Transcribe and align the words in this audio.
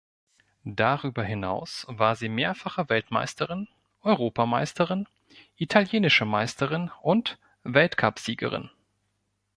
Darüber 0.65 1.23
hinaus 1.23 1.85
war 1.87 2.15
sie 2.15 2.27
mehrfache 2.27 2.89
Weltmeisterin, 2.89 3.67
Europameisterin, 4.01 5.07
Italienische 5.57 6.25
Meisterin 6.25 6.89
und 7.03 7.37
Weltcup-Siegerin. 7.65 8.71